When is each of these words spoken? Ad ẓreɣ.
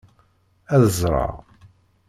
Ad 0.73 0.83
ẓreɣ. 0.99 1.33